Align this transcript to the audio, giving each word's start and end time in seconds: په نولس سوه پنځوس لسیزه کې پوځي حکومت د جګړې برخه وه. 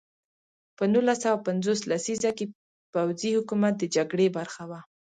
په 0.77 0.83
نولس 0.93 1.19
سوه 1.23 1.37
پنځوس 1.47 1.79
لسیزه 1.91 2.31
کې 2.37 2.45
پوځي 2.93 3.31
حکومت 3.37 3.73
د 3.77 3.83
جګړې 3.95 4.27
برخه 4.37 4.63
وه. 4.69 4.79